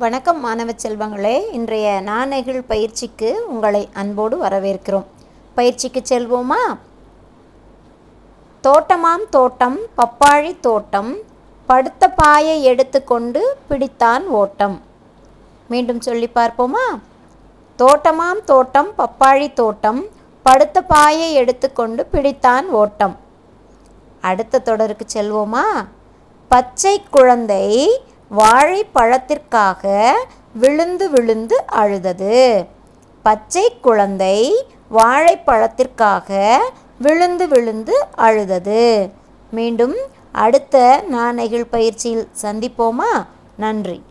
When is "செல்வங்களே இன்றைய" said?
0.72-2.02